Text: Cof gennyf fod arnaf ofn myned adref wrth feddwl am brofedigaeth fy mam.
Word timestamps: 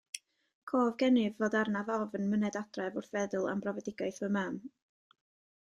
Cof 0.69 0.87
gennyf 1.01 1.35
fod 1.43 1.57
arnaf 1.59 1.91
ofn 1.97 2.25
myned 2.31 2.57
adref 2.63 2.99
wrth 3.01 3.13
feddwl 3.13 3.47
am 3.53 3.61
brofedigaeth 3.67 4.21
fy 4.25 4.31
mam. 4.39 4.57